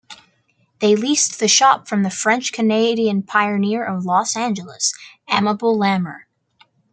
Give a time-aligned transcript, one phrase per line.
[0.79, 4.95] They leased the shop from the French Canadian pioneer of Los Angeles,
[5.29, 6.25] Amable Lamer.